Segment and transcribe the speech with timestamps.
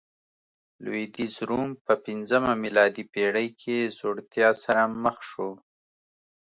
[0.83, 5.49] لوېدیځ روم په پنځمه میلادي پېړۍ کې ځوړتیا سره مخ شو